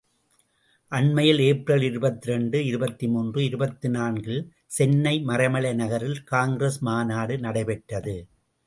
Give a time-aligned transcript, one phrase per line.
[0.91, 4.43] அண்மையில் ஏப்ரல் இருபத்திரண்டு, இருபத்து மூன்று, இருபத்து நான்கு இல்
[4.71, 8.17] சென்னை மறைமலை நகரில் காங்கிரஸ் மாநாடு நடைபெற்றது.